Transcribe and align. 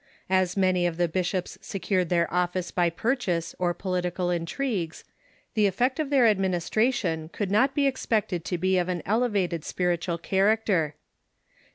As 0.31 0.57
many 0.57 0.87
of 0.87 0.97
the 0.97 1.07
bishops 1.07 1.59
secured 1.61 2.09
their 2.09 2.25
office 2.33 2.71
by 2.71 2.89
purchase 2.89 3.53
or 3.59 3.75
political 3.75 4.31
intrigues, 4.31 5.03
the 5.53 5.67
eifect 5.69 5.99
of 5.99 6.09
their 6.09 6.25
administration 6.25 7.29
could 7.29 7.51
not 7.51 7.75
be 7.75 7.85
expected 7.85 8.43
to 8.45 8.57
be 8.57 8.79
of 8.79 8.89
an 8.89 9.03
elevated 9.05 9.63
spiritual 9.63 10.17
character. 10.17 10.95